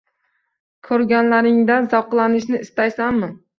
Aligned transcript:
Koʻrganlaringdan 0.89 1.91
zavqlanishni 1.93 2.65
istaysanmi 2.67 3.33